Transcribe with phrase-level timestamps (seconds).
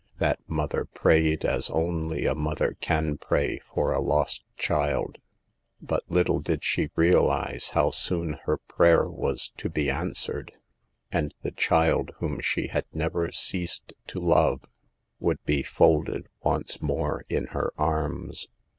[0.17, 5.19] That mother prayed as only a mother can pray for a lost child;
[5.79, 10.53] but little did she realize how soon her prayer was to be answered,
[11.11, 14.63] and the child whom she had never ceased to love,
[15.19, 18.47] would be folded once more in her arms.